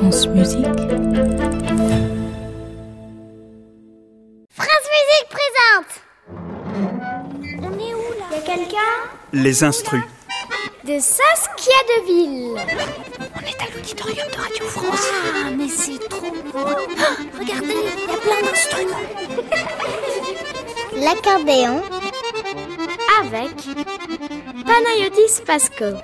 France 0.00 0.28
Musique. 0.28 0.64
France 4.50 4.86
Musique 4.96 5.28
présente 5.28 5.92
On 7.60 7.78
est 7.78 7.92
où 7.92 8.08
là? 8.18 8.24
Y'a 8.34 8.40
quelqu'un? 8.40 8.92
Les 9.34 9.62
instrus. 9.62 10.00
De 10.84 10.98
Saskia 10.98 11.80
Deville. 11.98 12.56
On 12.56 13.40
est 13.46 13.60
à 13.60 13.76
l'auditorium 13.76 14.26
de 14.32 14.36
Radio 14.40 14.64
France. 14.64 15.06
Ah, 15.12 15.50
mais 15.54 15.68
c'est 15.68 15.98
trop 16.08 16.30
beau 16.30 16.66
Ah, 16.98 17.16
Regardez, 17.38 17.74
il 17.74 18.10
y 18.10 18.10
a 18.10 18.16
plein 18.16 18.40
d'instruments. 18.48 19.06
L'accordéon 21.04 21.82
avec 23.20 23.54
Panayotis 24.64 25.42
Pasco. 25.44 25.98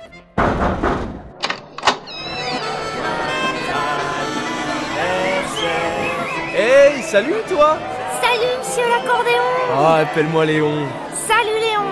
Salut 7.11 7.33
toi 7.47 7.77
Salut, 8.21 8.57
monsieur 8.59 8.83
l'accordéon 8.89 9.43
Ah, 9.73 9.95
appelle-moi 10.01 10.45
Léon. 10.45 10.87
Salut 11.27 11.59
Léon 11.59 11.83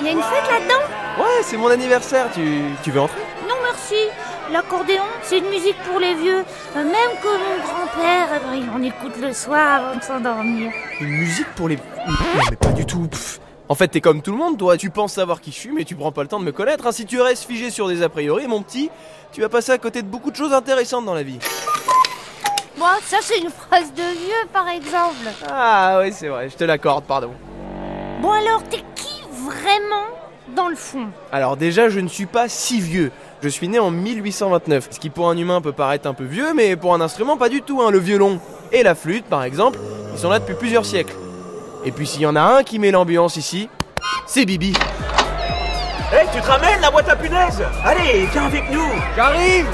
Il 0.00 0.06
y 0.06 0.08
a 0.10 0.12
une 0.12 0.22
fête 0.22 0.50
là-dedans? 0.50 0.84
Ouais, 1.18 1.42
c'est 1.42 1.56
mon 1.56 1.68
anniversaire, 1.68 2.26
tu, 2.32 2.62
tu 2.82 2.90
veux 2.90 3.00
entrer? 3.00 3.20
Non 3.48 3.54
merci. 3.62 3.96
L'accordéon, 4.52 5.02
c'est 5.22 5.38
une 5.38 5.48
musique 5.48 5.76
pour 5.90 5.98
les 5.98 6.14
vieux. 6.14 6.44
Euh, 6.76 6.84
Même 6.84 7.18
que 7.22 7.28
mon 7.28 7.62
grand-père, 7.64 8.28
ben, 8.46 8.54
il 8.54 8.68
en 8.70 8.82
écoute 8.82 9.16
le 9.20 9.32
soir 9.32 9.80
avant 9.84 9.96
de 9.98 10.02
s'endormir. 10.02 10.70
Une 11.00 11.08
musique 11.08 11.48
pour 11.56 11.68
les... 11.68 11.76
Non 11.76 12.42
mais 12.50 12.56
pas 12.56 12.72
du 12.72 12.84
tout. 12.86 13.06
pff. 13.08 13.40
En 13.68 13.74
fait, 13.74 13.88
t'es 13.88 14.00
comme 14.02 14.20
tout 14.20 14.32
le 14.32 14.36
monde, 14.38 14.58
toi. 14.58 14.76
Tu 14.76 14.90
penses 14.90 15.14
savoir 15.14 15.40
qui 15.40 15.50
je 15.50 15.56
suis, 15.56 15.70
mais 15.72 15.84
tu 15.84 15.94
prends 15.94 16.12
pas 16.12 16.22
le 16.22 16.28
temps 16.28 16.40
de 16.40 16.44
me 16.44 16.52
connaître. 16.52 16.86
hein. 16.86 16.92
Si 16.92 17.06
tu 17.06 17.20
restes 17.20 17.44
figé 17.44 17.70
sur 17.70 17.88
des 17.88 18.02
a 18.02 18.08
priori, 18.08 18.46
mon 18.46 18.60
petit, 18.62 18.90
tu 19.32 19.40
vas 19.40 19.48
passer 19.48 19.72
à 19.72 19.78
côté 19.78 20.02
de 20.02 20.08
beaucoup 20.08 20.30
de 20.30 20.36
choses 20.36 20.52
intéressantes 20.52 21.04
dans 21.06 21.14
la 21.14 21.22
vie. 21.22 21.38
Moi, 22.82 22.98
ça 23.04 23.18
c'est 23.20 23.38
une 23.38 23.48
phrase 23.48 23.92
de 23.94 24.02
vieux 24.02 24.48
par 24.52 24.66
exemple. 24.66 25.28
Ah 25.48 26.00
oui, 26.00 26.12
c'est 26.12 26.26
vrai, 26.26 26.48
je 26.50 26.56
te 26.56 26.64
l'accorde, 26.64 27.04
pardon. 27.04 27.30
Bon 28.20 28.32
alors, 28.32 28.60
t'es 28.68 28.82
qui 28.96 29.22
vraiment 29.40 30.08
dans 30.48 30.66
le 30.66 30.74
fond? 30.74 31.06
Alors 31.30 31.56
déjà, 31.56 31.90
je 31.90 32.00
ne 32.00 32.08
suis 32.08 32.26
pas 32.26 32.48
si 32.48 32.80
vieux. 32.80 33.12
Je 33.40 33.48
suis 33.48 33.68
né 33.68 33.78
en 33.78 33.92
1829, 33.92 34.88
ce 34.90 34.98
qui 34.98 35.10
pour 35.10 35.30
un 35.30 35.36
humain 35.36 35.60
peut 35.60 35.70
paraître 35.70 36.08
un 36.08 36.12
peu 36.12 36.24
vieux, 36.24 36.54
mais 36.54 36.74
pour 36.74 36.92
un 36.92 37.00
instrument 37.00 37.36
pas 37.36 37.48
du 37.48 37.62
tout. 37.62 37.80
Hein. 37.82 37.92
Le 37.92 38.00
violon 38.00 38.40
et 38.72 38.82
la 38.82 38.96
flûte, 38.96 39.26
par 39.26 39.44
exemple, 39.44 39.78
ils 40.12 40.18
sont 40.18 40.30
là 40.30 40.40
depuis 40.40 40.54
plusieurs 40.54 40.84
siècles. 40.84 41.14
Et 41.84 41.92
puis 41.92 42.08
s'il 42.08 42.22
y 42.22 42.26
en 42.26 42.34
a 42.34 42.42
un 42.42 42.62
qui 42.64 42.80
met 42.80 42.90
l'ambiance 42.90 43.36
ici, 43.36 43.68
c'est 44.26 44.44
Bibi. 44.44 44.72
Hey, 46.12 46.26
tu 46.34 46.40
te 46.40 46.46
ramènes 46.48 46.80
la 46.80 46.90
boîte 46.90 47.08
à 47.08 47.14
punaise 47.14 47.62
Allez, 47.84 48.26
viens 48.32 48.46
avec 48.46 48.68
nous 48.72 48.88
J'arrive 49.16 49.66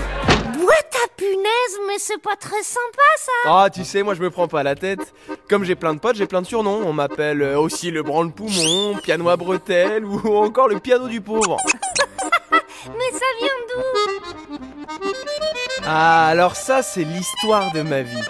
c'est 1.98 2.20
pas 2.20 2.36
très 2.36 2.62
sympa 2.62 3.02
ça 3.18 3.32
Ah, 3.46 3.68
tu 3.70 3.84
sais, 3.84 4.02
moi 4.02 4.14
je 4.14 4.20
me 4.22 4.30
prends 4.30 4.48
pas 4.48 4.62
la 4.62 4.74
tête. 4.74 5.12
Comme 5.48 5.64
j'ai 5.64 5.74
plein 5.74 5.94
de 5.94 6.00
potes, 6.00 6.16
j'ai 6.16 6.26
plein 6.26 6.42
de 6.42 6.46
surnoms. 6.46 6.82
On 6.86 6.92
m'appelle 6.92 7.42
euh, 7.42 7.58
aussi 7.58 7.90
le 7.90 8.02
branle-poumon, 8.02 8.96
piano 9.02 9.28
à 9.28 9.36
bretelles 9.36 10.04
ou 10.04 10.36
encore 10.36 10.68
le 10.68 10.78
piano 10.78 11.08
du 11.08 11.20
pauvre. 11.20 11.56
Mais 12.86 13.10
ça 13.12 13.26
vient 13.40 13.48
d'où? 13.68 14.58
Ah, 15.84 16.28
alors 16.28 16.56
ça, 16.56 16.82
c'est 16.82 17.04
l'histoire 17.04 17.72
de 17.72 17.82
ma 17.82 18.02
vie. 18.02 18.24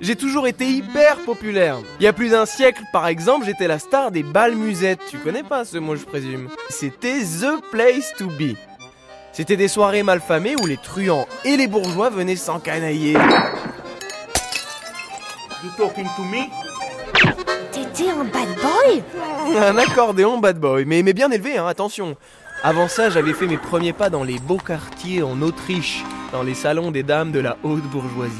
J'ai 0.00 0.16
toujours 0.16 0.46
été 0.46 0.66
hyper 0.66 1.18
populaire. 1.24 1.78
Il 1.98 2.04
y 2.04 2.06
a 2.06 2.12
plus 2.12 2.30
d'un 2.30 2.46
siècle, 2.46 2.82
par 2.92 3.06
exemple, 3.06 3.46
j'étais 3.46 3.66
la 3.66 3.78
star 3.78 4.10
des 4.10 4.22
bals 4.22 4.54
musettes. 4.54 5.00
Tu 5.10 5.18
connais 5.18 5.42
pas 5.42 5.64
ce 5.64 5.78
mot, 5.78 5.96
je 5.96 6.04
présume? 6.04 6.48
C'était 6.68 7.20
The 7.20 7.60
Place 7.70 8.12
to 8.18 8.26
Be. 8.26 8.54
C'était 9.36 9.58
des 9.58 9.68
soirées 9.68 10.02
malfamées 10.02 10.56
où 10.56 10.64
les 10.64 10.78
truands 10.78 11.26
et 11.44 11.58
les 11.58 11.66
bourgeois 11.66 12.08
venaient 12.08 12.36
s'encanailler. 12.36 13.12
You 13.12 13.18
talking 15.76 16.06
to 16.16 16.22
me? 16.22 16.46
T'étais 17.70 18.08
un 18.08 18.24
bad 18.24 18.48
boy? 18.62 19.02
Un 19.58 19.76
accordéon 19.76 20.38
bad 20.38 20.58
boy, 20.58 20.86
mais, 20.86 21.02
mais 21.02 21.12
bien 21.12 21.30
élevé, 21.30 21.58
hein, 21.58 21.66
attention. 21.66 22.16
Avant 22.62 22.88
ça, 22.88 23.10
j'avais 23.10 23.34
fait 23.34 23.46
mes 23.46 23.58
premiers 23.58 23.92
pas 23.92 24.08
dans 24.08 24.24
les 24.24 24.38
beaux 24.38 24.56
quartiers 24.56 25.22
en 25.22 25.42
Autriche, 25.42 26.02
dans 26.32 26.42
les 26.42 26.54
salons 26.54 26.90
des 26.90 27.02
dames 27.02 27.30
de 27.30 27.40
la 27.40 27.58
haute 27.62 27.84
bourgeoisie. 27.90 28.32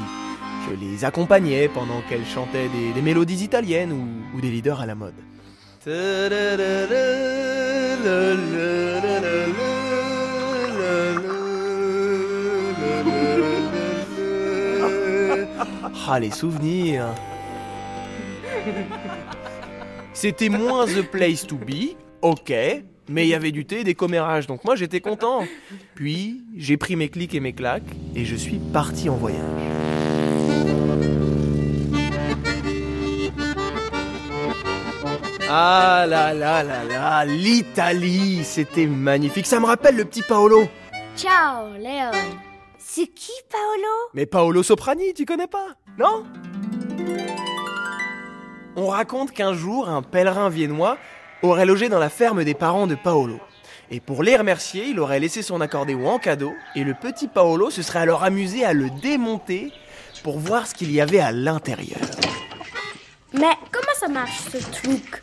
Je 0.67 0.73
les 0.83 1.05
accompagnais 1.05 1.67
pendant 1.67 2.01
qu'elles 2.09 2.25
chantaient 2.25 2.69
des, 2.69 2.93
des 2.95 3.01
mélodies 3.03 3.43
italiennes 3.43 3.91
ou, 3.93 4.07
ou 4.35 4.41
des 4.41 4.49
leaders 4.49 4.81
à 4.81 4.87
la 4.87 4.95
mode. 4.95 5.13
Ah, 16.09 16.21
les 16.21 16.31
souvenirs 16.31 17.13
C'était 20.13 20.47
moins 20.47 20.85
The 20.85 21.01
Place 21.01 21.45
to 21.45 21.57
Be, 21.57 21.97
ok, 22.21 22.53
mais 23.09 23.25
il 23.25 23.27
y 23.27 23.33
avait 23.33 23.51
du 23.51 23.65
thé 23.65 23.81
et 23.81 23.83
des 23.83 23.93
commérages, 23.93 24.47
donc 24.47 24.63
moi 24.63 24.77
j'étais 24.77 25.01
content. 25.01 25.43
Puis 25.95 26.45
j'ai 26.55 26.77
pris 26.77 26.95
mes 26.95 27.09
clics 27.09 27.35
et 27.35 27.41
mes 27.41 27.51
claques, 27.51 27.83
et 28.15 28.23
je 28.23 28.35
suis 28.37 28.57
parti 28.71 29.09
en 29.09 29.15
voyage. 29.17 29.41
Ah 35.49 36.05
là 36.07 36.33
là 36.33 36.63
là 36.63 36.83
là, 36.85 37.25
l'Italie, 37.25 38.45
c'était 38.45 38.85
magnifique. 38.85 39.45
Ça 39.45 39.59
me 39.59 39.65
rappelle 39.65 39.97
le 39.97 40.05
petit 40.05 40.21
Paolo. 40.21 40.67
Ciao, 41.17 41.73
Léon. 41.77 42.11
C'est 42.89 43.07
qui, 43.07 43.33
Paolo? 43.51 43.93
Mais 44.13 44.25
Paolo 44.25 44.63
Soprani, 44.63 45.13
tu 45.13 45.25
connais 45.25 45.47
pas 45.47 45.75
Non? 45.99 46.23
On 48.77 48.87
raconte 48.87 49.31
qu'un 49.31 49.53
jour, 49.53 49.89
un 49.89 50.01
pèlerin 50.01 50.47
viennois 50.47 50.97
aurait 51.43 51.65
logé 51.65 51.89
dans 51.89 51.99
la 51.99 52.09
ferme 52.09 52.45
des 52.45 52.53
parents 52.53 52.87
de 52.87 52.95
Paolo. 52.95 53.41
Et 53.91 53.99
pour 53.99 54.23
les 54.23 54.37
remercier, 54.37 54.85
il 54.85 55.01
aurait 55.01 55.19
laissé 55.19 55.41
son 55.41 55.59
accordéon 55.59 56.07
en 56.07 56.17
cadeau, 56.17 56.53
et 56.75 56.85
le 56.85 56.93
petit 56.93 57.27
Paolo 57.27 57.69
se 57.69 57.81
serait 57.81 57.99
alors 57.99 58.23
amusé 58.23 58.63
à 58.63 58.71
le 58.71 58.89
démonter 58.89 59.73
pour 60.23 60.39
voir 60.39 60.65
ce 60.65 60.73
qu'il 60.73 60.91
y 60.91 61.01
avait 61.01 61.19
à 61.19 61.33
l'intérieur. 61.33 61.99
Mais 63.33 63.53
comment 63.69 63.95
ça 63.99 64.07
marche 64.07 64.39
ce 64.49 64.57
truc? 64.71 65.21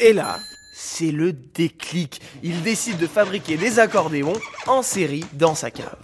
Et 0.00 0.14
là, 0.14 0.38
c'est 0.74 1.12
le 1.12 1.34
déclic. 1.34 2.22
Il 2.42 2.62
décide 2.62 2.96
de 2.96 3.06
fabriquer 3.06 3.58
des 3.58 3.78
accordéons 3.78 4.32
en 4.66 4.80
série 4.80 5.26
dans 5.34 5.54
sa 5.54 5.70
cave. 5.70 5.98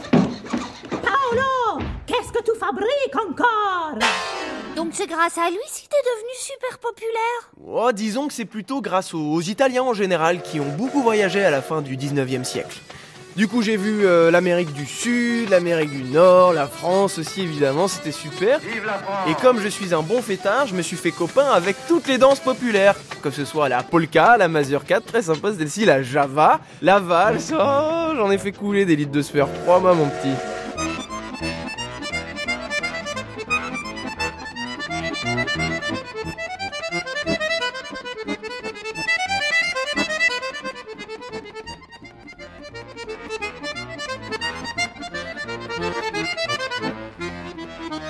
Encore 2.70 3.94
Donc 4.76 4.90
c'est 4.92 5.06
grâce 5.06 5.38
à 5.38 5.48
lui 5.48 5.56
si 5.68 5.88
t'es 5.88 5.96
devenu 6.04 6.30
super 6.36 6.78
populaire? 6.78 7.50
Oh, 7.66 7.92
disons 7.92 8.28
que 8.28 8.34
c'est 8.34 8.44
plutôt 8.44 8.82
grâce 8.82 9.14
aux, 9.14 9.32
aux 9.32 9.40
Italiens 9.40 9.84
en 9.84 9.94
général 9.94 10.42
qui 10.42 10.60
ont 10.60 10.68
beaucoup 10.76 11.02
voyagé 11.02 11.42
à 11.42 11.50
la 11.50 11.62
fin 11.62 11.80
du 11.80 11.96
19e 11.96 12.44
siècle. 12.44 12.78
Du 13.36 13.48
coup, 13.48 13.62
j'ai 13.62 13.78
vu 13.78 14.04
euh, 14.04 14.30
l'Amérique 14.30 14.74
du 14.74 14.84
Sud, 14.84 15.48
l'Amérique 15.48 15.92
du 15.92 16.02
Nord, 16.10 16.52
la 16.52 16.66
France 16.66 17.18
aussi 17.18 17.40
évidemment, 17.40 17.88
c'était 17.88 18.12
super. 18.12 18.60
Et 19.28 19.34
comme 19.40 19.60
je 19.60 19.68
suis 19.68 19.94
un 19.94 20.02
bon 20.02 20.20
fêtard, 20.20 20.66
je 20.66 20.74
me 20.74 20.82
suis 20.82 20.96
fait 20.96 21.12
copain 21.12 21.46
avec 21.50 21.76
toutes 21.86 22.06
les 22.06 22.18
danses 22.18 22.40
populaires, 22.40 22.96
que 23.22 23.30
ce 23.30 23.46
soit 23.46 23.70
la 23.70 23.82
polka, 23.82 24.36
la 24.36 24.48
mazurka, 24.48 25.00
très 25.00 25.22
sympa 25.22 25.52
celle-ci, 25.56 25.86
la 25.86 26.02
java, 26.02 26.60
la 26.82 26.98
valse. 26.98 27.54
Oh, 27.58 28.12
j'en 28.14 28.30
ai 28.30 28.36
fait 28.36 28.52
couler 28.52 28.84
des 28.84 28.96
litres 28.96 29.12
de 29.12 29.22
sphère 29.22 29.48
3 29.64 29.80
moi 29.80 29.94
mon 29.94 30.08
petit. 30.08 30.34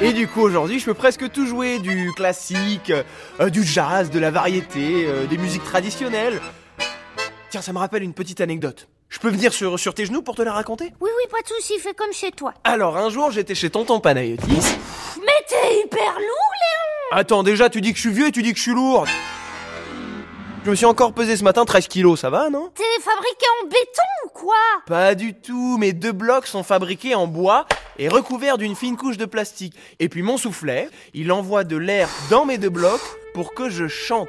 Et 0.00 0.12
du 0.12 0.28
coup 0.28 0.42
aujourd'hui 0.42 0.78
je 0.78 0.84
peux 0.84 0.94
presque 0.94 1.28
tout 1.32 1.44
jouer, 1.44 1.80
du 1.80 2.12
classique, 2.14 2.92
euh, 3.40 3.50
du 3.50 3.64
jazz, 3.64 4.10
de 4.10 4.20
la 4.20 4.30
variété, 4.30 5.06
euh, 5.06 5.26
des 5.26 5.36
musiques 5.36 5.64
traditionnelles. 5.64 6.40
Tiens, 7.50 7.62
ça 7.62 7.72
me 7.72 7.78
rappelle 7.78 8.04
une 8.04 8.14
petite 8.14 8.40
anecdote. 8.40 8.86
Je 9.08 9.18
peux 9.18 9.28
venir 9.28 9.52
sur, 9.52 9.78
sur 9.80 9.94
tes 9.94 10.06
genoux 10.06 10.22
pour 10.22 10.36
te 10.36 10.42
la 10.42 10.52
raconter? 10.52 10.92
Oui, 11.00 11.10
oui, 11.16 11.24
pas 11.30 11.42
de 11.42 11.48
soucis, 11.48 11.80
fais 11.80 11.94
comme 11.94 12.12
chez 12.12 12.30
toi. 12.30 12.54
Alors 12.62 12.96
un 12.96 13.10
jour 13.10 13.32
j'étais 13.32 13.56
chez 13.56 13.70
tonton 13.70 13.98
Panayotis. 13.98 14.76
Mais 15.18 15.44
t'es 15.48 15.80
hyper 15.80 16.12
lourd, 16.14 16.52
Léon 16.54 17.18
Attends, 17.18 17.42
déjà 17.42 17.68
tu 17.68 17.80
dis 17.80 17.90
que 17.90 17.96
je 17.96 18.02
suis 18.02 18.12
vieux 18.12 18.28
et 18.28 18.32
tu 18.32 18.42
dis 18.42 18.52
que 18.52 18.58
je 18.58 18.62
suis 18.62 18.74
lourd. 18.74 19.04
Je 20.64 20.70
me 20.70 20.76
suis 20.76 20.86
encore 20.86 21.12
pesé 21.12 21.36
ce 21.36 21.42
matin 21.42 21.64
13 21.64 21.88
kilos, 21.88 22.20
ça 22.20 22.30
va 22.30 22.50
non? 22.50 22.70
T'es 22.74 23.02
fabriqué 23.02 23.46
en 23.62 23.66
béton 23.66 24.26
ou 24.26 24.28
quoi? 24.28 24.54
Pas 24.86 25.16
du 25.16 25.34
tout, 25.34 25.76
mes 25.78 25.92
deux 25.92 26.12
blocs 26.12 26.46
sont 26.46 26.62
fabriqués 26.62 27.16
en 27.16 27.26
bois 27.26 27.66
et 27.98 28.08
recouverts 28.08 28.58
d'une 28.58 28.76
fine 28.76 28.96
couche 28.96 29.16
de 29.16 29.24
plastique. 29.26 29.74
Et 29.98 30.08
puis 30.08 30.22
mon 30.22 30.36
soufflet, 30.36 30.88
il 31.14 31.32
envoie 31.32 31.64
de 31.64 31.76
l'air 31.76 32.08
dans 32.30 32.44
mes 32.44 32.58
deux 32.58 32.68
blocs 32.70 33.00
pour 33.34 33.54
que 33.54 33.68
je 33.68 33.88
chante. 33.88 34.28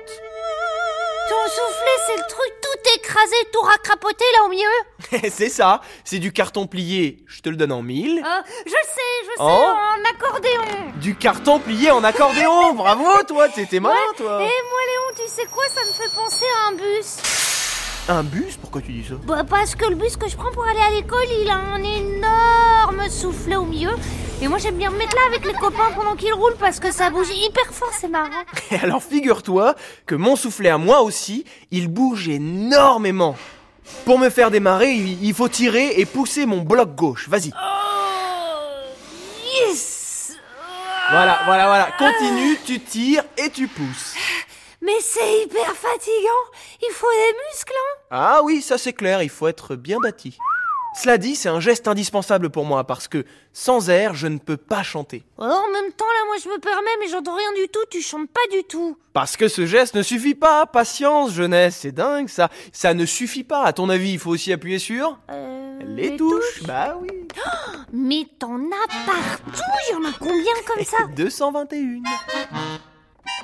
Ton 1.30 1.50
soufflet, 1.50 1.98
c'est 2.07 2.16
le 2.18 2.27
truc 2.27 2.54
tout 2.62 2.89
écrasé, 2.98 3.36
tout 3.54 3.62
racrapoté 3.62 4.25
là 4.38 4.45
au 4.45 4.50
milieu 4.50 5.30
c'est 5.31 5.50
ça, 5.50 5.81
c'est 6.04 6.18
du 6.19 6.31
carton 6.31 6.66
plié, 6.68 7.24
je 7.27 7.42
te 7.42 7.50
le 7.50 7.56
donne 7.56 7.71
en 7.71 7.81
mille. 7.83 8.18
Euh, 8.19 8.42
Je 8.66 8.71
sais, 8.71 8.75
je 9.24 9.30
sais, 9.30 9.36
Oh. 9.39 9.44
en 9.44 10.10
accordéon 10.10 10.92
Du 10.95 11.16
carton 11.16 11.60
plié 11.60 11.92
en 11.92 12.04
accordéon, 12.04 12.74
bravo 12.74 13.06
toi, 13.27 13.48
t'étais 13.50 13.80
malin 13.80 13.95
Et 14.13 14.18
toi. 14.18 14.39
moi 14.39 14.48
Léon, 14.48 15.24
tu 15.25 15.31
sais 15.31 15.45
quoi, 15.54 15.63
ça 15.74 15.81
me 15.86 15.92
fait 15.92 16.13
penser 16.16 16.45
à 16.66 16.69
un 16.69 16.74
bus. 16.74 17.18
Un 18.10 18.24
bus, 18.24 18.58
pourquoi 18.58 18.82
tu 18.82 18.92
dis 18.92 19.08
ça? 19.08 19.14
Bah, 19.28 19.44
parce 19.48 19.76
que 19.76 19.86
le 19.88 19.96
bus 19.96 20.18
que 20.18 20.28
je 20.28 20.36
prends 20.36 20.52
pour 20.52 20.66
aller 20.66 20.80
à 20.80 20.90
l'école, 20.90 21.28
il 21.44 21.48
a 21.48 21.58
un 21.58 21.84
énorme 21.84 23.08
soufflet 23.08 23.56
au 23.56 23.66
milieu. 23.66 23.92
Et 24.42 24.48
moi 24.48 24.58
j'aime 24.58 24.78
bien 24.78 24.90
me 24.90 24.98
mettre 24.98 25.16
là 25.16 25.22
avec 25.28 25.46
les 25.46 25.54
copains 25.54 25.92
pendant 25.96 26.16
qu'il 26.16 26.34
roule 26.34 26.56
parce 26.60 26.80
que 26.80 26.92
ça 26.92 27.12
bouge 27.12 27.28
hyper 27.32 27.66
fort, 27.72 27.92
c'est 27.94 28.08
marrant. 28.08 28.30
Et 28.72 28.78
alors 28.78 29.04
figure-toi 29.04 29.76
que 30.08 30.16
mon 30.16 30.36
soufflet 30.36 30.70
à 30.70 30.80
moi 30.80 31.02
aussi, 31.02 31.46
il 31.70 31.88
bouge 31.88 32.30
énormément. 32.30 33.36
Pour 34.06 34.18
me 34.18 34.32
faire 34.32 34.50
démarrer, 34.50 34.92
il 34.92 35.24
il 35.24 35.34
faut 35.36 35.48
tirer 35.48 36.00
et 36.00 36.06
pousser 36.06 36.48
mon 36.48 36.62
bloc 36.62 36.96
gauche. 36.96 37.30
Vas-y. 37.30 37.52
Oh, 37.54 38.88
yes 39.68 40.34
Voilà, 41.12 41.40
voilà, 41.46 41.68
voilà. 41.68 41.90
Continue, 42.00 42.58
tu 42.66 42.80
tires 42.80 43.24
et 43.38 43.52
tu 43.52 43.68
pousses. 43.68 44.16
Mais 44.81 45.00
c'est 45.02 45.42
hyper 45.44 45.74
fatigant. 45.76 46.46
Il 46.81 46.92
faut 46.94 47.08
des 47.10 47.38
muscles, 47.50 47.74
hein 47.76 48.02
Ah 48.12 48.42
oui, 48.44 48.62
ça 48.62 48.78
c'est 48.78 48.94
clair, 48.94 49.22
il 49.22 49.30
faut 49.30 49.48
être 49.48 49.76
bien 49.76 49.98
bâti. 50.02 50.38
Cela 51.00 51.18
dit, 51.20 51.36
c'est 51.36 51.50
un 51.50 51.60
geste 51.60 51.88
indispensable 51.88 52.50
pour 52.50 52.66
moi 52.66 52.84
parce 52.84 53.08
que 53.08 53.24
sans 53.54 53.90
air, 53.92 54.16
je 54.16 54.26
ne 54.28 54.40
peux 54.40 54.58
pas 54.58 54.81
chanter. 54.81 55.24
Oh, 55.38 55.44
En 55.44 55.70
même 55.72 55.92
temps, 55.92 56.06
là, 56.08 56.26
moi 56.26 56.36
je 56.44 56.50
me 56.50 56.58
permets, 56.58 56.90
mais 57.00 57.08
j'entends 57.08 57.36
rien 57.36 57.54
du 57.54 57.68
tout. 57.70 57.80
Tu 57.92 58.02
chantes 58.02 58.30
pas 58.31 58.42
du 58.52 58.64
tout. 58.64 58.98
Parce 59.14 59.38
que 59.38 59.48
ce 59.48 59.66
geste 59.68 59.94
ne 59.94 60.02
suffit 60.02 60.34
pas. 60.34 60.66
Patience, 60.66 61.31
jeunesse, 61.31 61.78
c'est 61.81 61.92
dingue 61.92 62.28
ça. 62.28 62.50
Ça 62.74 62.94
ne 62.96 63.06
suffit 63.06 63.44
pas. 63.44 63.64
À 63.66 63.72
ton 63.74 63.88
avis, 63.88 64.14
il 64.14 64.20
faut 64.20 64.31
aussi 64.31 64.52
appuyer 64.52 64.80
sur 64.80 65.20
Euh, 65.30 65.80
les, 65.86 66.18
touches. 66.18 66.64
Bah 66.64 66.98
oui. 67.00 67.10
Mais 67.94 68.26
t'en 68.40 68.56
as 68.58 69.06
partout. 69.06 69.62
Il 69.90 69.94
y 69.94 69.96
en 69.96 70.10
a 70.10 70.14
combien 70.20 70.54
comme 70.66 70.84
ça? 70.84 70.98
221. 71.16 72.02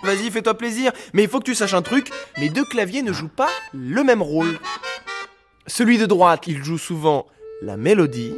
Vas-y, 0.04 0.30
fais-toi 0.32 0.58
plaisir. 0.58 0.92
Mais 1.14 1.24
il 1.24 1.30
faut 1.30 1.40
que 1.40 1.46
tu 1.46 1.56
saches 1.56 1.74
un 1.74 1.82
truc. 1.82 2.10
Mes 2.38 2.50
deux 2.50 2.66
claviers 2.66 3.02
ne 3.02 3.14
jouent 3.14 3.28
pas 3.28 3.50
le 3.74 4.04
même 4.04 4.22
rôle. 4.22 4.60
Celui 5.68 5.98
de 5.98 6.06
droite, 6.06 6.44
il 6.48 6.64
joue 6.64 6.78
souvent 6.78 7.26
la 7.62 7.78
mélodie. 7.78 8.36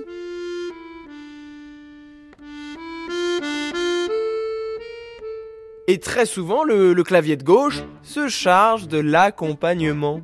Et 5.89 5.99
très 5.99 6.25
souvent, 6.25 6.65
le, 6.65 7.01
clavier 7.03 7.37
de 7.37 7.43
gauche 7.43 7.81
se 8.03 8.27
charge 8.27 8.89
de 8.89 8.97
l'accompagnement. 8.97 10.21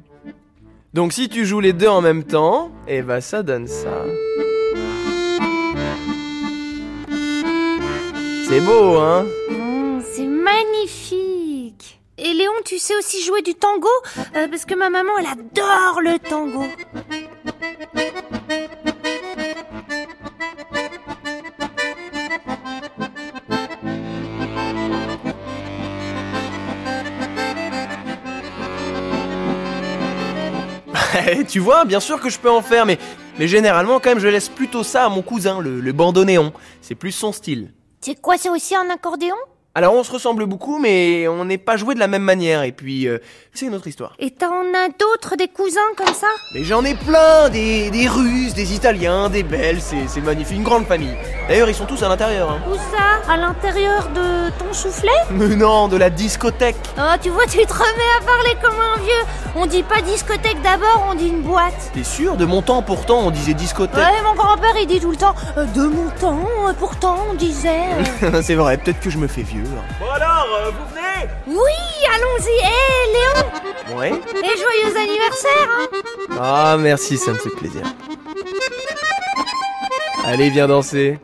Donc 0.93 1.13
si 1.13 1.29
tu 1.29 1.45
joues 1.45 1.61
les 1.61 1.71
deux 1.71 1.87
en 1.87 2.01
même 2.01 2.23
temps, 2.23 2.69
eh 2.87 3.01
ben 3.01 3.21
ça 3.21 3.43
donne 3.43 3.67
ça. 3.67 4.03
C'est 8.49 8.59
beau, 8.59 8.97
hein? 8.99 9.25
Magnifique. 10.83 11.99
Et 12.17 12.33
Léon, 12.33 12.51
tu 12.65 12.77
sais 12.77 12.95
aussi 12.95 13.23
jouer 13.23 13.41
du 13.41 13.55
tango? 13.55 13.87
Euh, 14.35 14.47
Parce 14.47 14.65
que 14.65 14.75
ma 14.75 14.89
maman, 14.89 15.11
elle 15.19 15.25
adore 15.27 16.01
le 16.01 16.19
tango. 16.19 16.65
Tu 31.47 31.59
vois, 31.59 31.85
bien 31.85 31.99
sûr 31.99 32.19
que 32.19 32.29
je 32.29 32.39
peux 32.39 32.49
en 32.49 32.61
faire, 32.61 32.85
mais, 32.85 32.97
mais 33.39 33.47
généralement, 33.47 33.99
quand 33.99 34.09
même, 34.09 34.19
je 34.19 34.27
laisse 34.27 34.49
plutôt 34.49 34.83
ça 34.83 35.05
à 35.05 35.09
mon 35.09 35.21
cousin, 35.21 35.59
le, 35.59 35.79
le 35.79 35.91
bandoneon. 35.91 36.53
C'est 36.81 36.95
plus 36.95 37.11
son 37.11 37.31
style. 37.31 37.73
C'est 38.01 38.19
quoi, 38.19 38.37
c'est 38.37 38.49
aussi 38.49 38.75
un 38.75 38.89
accordéon? 38.89 39.35
Alors, 39.75 39.95
on 39.95 40.03
se 40.03 40.11
ressemble 40.11 40.45
beaucoup, 40.45 40.77
mais 40.77 41.27
on 41.27 41.45
n'est 41.45 41.57
pas 41.57 41.77
joué 41.77 41.95
de 41.95 41.99
la 41.99 42.07
même 42.07 42.21
manière, 42.21 42.61
et 42.61 42.71
puis, 42.71 43.07
euh, 43.07 43.17
c'est 43.55 43.65
une 43.65 43.73
autre 43.73 43.87
histoire. 43.87 44.13
Et 44.19 44.29
t'en 44.29 44.51
as 44.75 44.89
d'autres, 44.99 45.35
des 45.35 45.47
cousins 45.47 45.79
comme 45.97 46.13
ça? 46.13 46.27
Mais 46.53 46.63
j'en 46.63 46.85
ai 46.85 46.93
plein, 46.93 47.49
des, 47.49 47.89
des 47.89 48.07
Russes, 48.07 48.53
des 48.53 48.75
Italiens, 48.75 49.29
des 49.31 49.41
Belges, 49.41 49.79
c'est 49.81 50.07
c'est 50.07 50.21
magnifique, 50.21 50.57
une 50.57 50.63
grande 50.63 50.85
famille. 50.85 51.15
D'ailleurs, 51.47 51.69
ils 51.69 51.73
sont 51.75 51.87
tous 51.87 52.03
à 52.03 52.07
l'intérieur. 52.07 52.51
Hein. 52.51 52.59
Où 52.71 52.75
ça? 52.75 53.31
À 53.33 53.35
l'intérieur 53.37 54.09
de 54.09 54.51
ton 54.63 54.71
soufflet? 54.73 55.09
Mais 55.31 55.47
non, 55.55 55.87
de 55.87 55.97
la 55.97 56.11
discothèque. 56.11 56.75
Oh, 56.99 57.15
tu 57.19 57.29
vois, 57.29 57.45
tu 57.47 57.57
te 57.65 57.73
remets 57.73 58.13
à 58.21 58.23
parler 58.23 58.55
comme 58.61 58.75
un 58.79 58.99
vieux. 58.99 59.25
On 59.55 59.65
dit 59.65 59.81
pas 59.81 60.01
discothèque 60.01 60.61
d'abord, 60.61 61.07
on 61.09 61.15
dit 61.15 61.29
une 61.29 61.41
boîte. 61.41 61.91
T'es 61.95 62.03
sûr? 62.03 62.35
De 62.37 62.45
mon 62.45 62.61
temps, 62.61 62.83
pourtant, 62.83 63.21
on 63.25 63.31
disait 63.31 63.53
discothèque. 63.55 63.97
Ouais, 64.03 64.21
mon 64.23 64.35
grand-père, 64.35 64.75
il 64.79 64.85
dit 64.87 64.99
tout 64.99 65.11
le 65.11 65.17
temps 65.17 65.33
euh, 65.57 65.65
De 65.65 65.87
mon 65.87 66.09
temps, 66.19 66.45
euh, 66.67 66.73
pourtant, 66.77 67.17
on 67.31 67.33
disait. 67.33 67.79
euh. 68.23 68.41
c'est 68.43 68.55
vrai, 68.55 68.77
peut-être 68.77 68.99
que 68.99 69.09
je 69.09 69.17
me 69.17 69.27
fais 69.27 69.41
vieux. 69.41 69.62
Bon 69.99 70.09
alors, 70.13 70.47
euh, 70.59 70.71
vous 70.71 70.87
venez 70.93 71.29
Oui, 71.47 72.07
allons-y. 72.15 72.57
Hé, 72.65 73.13
Léon 73.13 73.97
Ouais 73.97 74.09
Et 74.09 74.57
joyeux 74.57 74.97
anniversaire, 74.97 75.69
hein 75.69 75.87
Ah, 76.39 76.75
merci, 76.79 77.17
ça 77.17 77.31
me 77.31 77.37
fait 77.37 77.49
plaisir. 77.51 77.81
Allez, 80.25 80.49
viens 80.49 80.67
danser. 80.67 81.19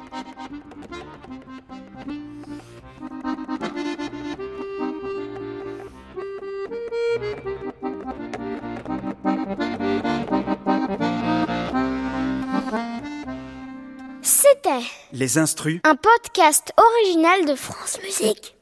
C'était 14.69 14.85
Les 15.13 15.37
instrus 15.37 15.81
un 15.83 15.95
podcast 15.95 16.73
original 16.77 17.45
de 17.45 17.55
France 17.55 17.97
Musique. 18.03 18.55